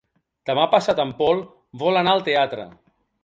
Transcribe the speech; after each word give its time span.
Demà 0.49 0.63
passat 0.71 1.01
en 1.03 1.11
Pol 1.19 1.43
vol 1.83 2.01
anar 2.01 2.17
al 2.17 2.25
teatre. 2.31 2.69